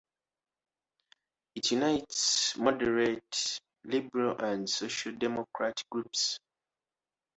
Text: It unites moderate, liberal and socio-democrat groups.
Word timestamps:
It 1.53 1.69
unites 1.69 2.57
moderate, 2.57 3.61
liberal 3.83 4.35
and 4.43 4.67
socio-democrat 4.67 5.83
groups. 5.91 6.39